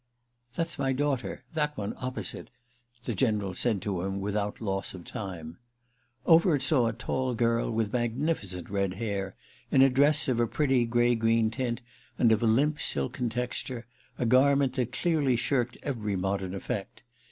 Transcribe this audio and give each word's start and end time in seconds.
"That's 0.55 0.79
my 0.79 0.93
daughter—that 0.93 1.77
one 1.77 1.93
opposite," 1.97 2.49
the 3.03 3.13
General 3.13 3.53
said 3.53 3.83
to 3.83 4.01
him 4.01 4.19
without 4.19 4.59
lose 4.59 4.95
of 4.95 5.05
time. 5.05 5.59
Overt 6.25 6.63
saw 6.63 6.87
a 6.87 6.91
tall 6.93 7.35
girl, 7.35 7.69
with 7.69 7.93
magnificent 7.93 8.67
red 8.71 8.95
hair, 8.95 9.35
in 9.69 9.83
a 9.83 9.91
dress 9.91 10.27
of 10.27 10.39
a 10.39 10.47
pretty 10.47 10.87
grey 10.87 11.13
green 11.13 11.51
tint 11.51 11.81
and 12.17 12.31
of 12.31 12.41
a 12.41 12.47
limp 12.47 12.79
silken 12.81 13.29
texture, 13.29 13.85
a 14.17 14.25
garment 14.25 14.73
that 14.73 14.91
clearly 14.91 15.35
shirked 15.35 15.77
every 15.83 16.15
modern 16.15 16.55
effect. 16.55 17.03